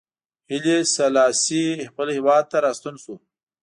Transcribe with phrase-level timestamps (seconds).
[0.49, 3.15] هیلي سلاسي خپل هېواد ته راستون شو.